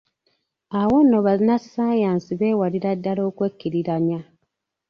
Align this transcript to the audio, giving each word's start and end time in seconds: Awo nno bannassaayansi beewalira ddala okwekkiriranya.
Awo 0.79 0.97
nno 1.03 1.19
bannassaayansi 1.27 2.31
beewalira 2.39 2.91
ddala 2.97 3.21
okwekkiriranya. 3.29 4.19